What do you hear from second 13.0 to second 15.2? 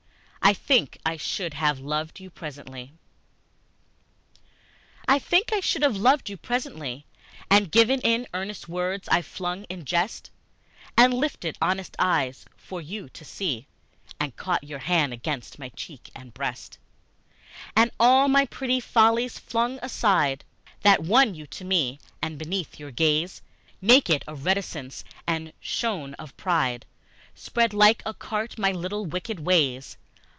to see, And caught your hand